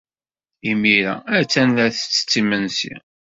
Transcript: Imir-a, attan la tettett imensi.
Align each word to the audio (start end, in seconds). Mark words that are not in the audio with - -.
Imir-a, 0.71 1.13
attan 1.39 1.69
la 1.75 1.87
tettett 1.95 2.31
imensi. 2.41 2.93